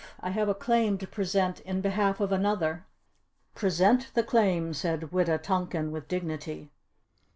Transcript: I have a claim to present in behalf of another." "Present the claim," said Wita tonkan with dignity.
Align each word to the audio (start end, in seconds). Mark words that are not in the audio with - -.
I 0.19 0.31
have 0.31 0.49
a 0.49 0.55
claim 0.55 0.97
to 0.97 1.05
present 1.07 1.59
in 1.59 1.79
behalf 1.79 2.19
of 2.19 2.31
another." 2.31 2.87
"Present 3.53 4.09
the 4.15 4.23
claim," 4.23 4.73
said 4.73 5.11
Wita 5.11 5.37
tonkan 5.37 5.91
with 5.91 6.07
dignity. 6.07 6.71